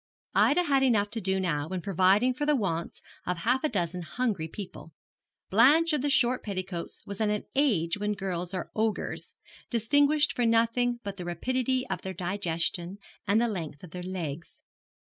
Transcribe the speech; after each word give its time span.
Ida 0.33 0.63
had 0.63 0.81
enough 0.81 1.11
to 1.11 1.21
do 1.21 1.39
now 1.39 1.67
in 1.69 1.79
providing 1.79 2.33
for 2.33 2.43
the 2.47 2.55
wants 2.55 3.03
of 3.27 3.37
half 3.37 3.63
a 3.63 3.69
dozen 3.69 4.01
hungry 4.01 4.47
people. 4.47 4.93
Blanche 5.51 5.93
of 5.93 6.01
the 6.01 6.09
short 6.09 6.41
petticoats 6.43 6.99
was 7.05 7.21
at 7.21 7.29
an 7.29 7.43
age 7.53 7.99
when 7.99 8.13
girls 8.13 8.51
are 8.55 8.71
ogres, 8.75 9.35
distinguished 9.69 10.35
for 10.35 10.43
nothing 10.43 10.99
but 11.03 11.17
the 11.17 11.25
rapidity 11.25 11.85
of 11.87 12.01
their 12.01 12.15
digestion 12.15 12.97
and 13.27 13.39
the 13.39 13.47
length 13.47 13.83
of 13.83 13.91
their 13.91 14.01
legs. 14.01 14.63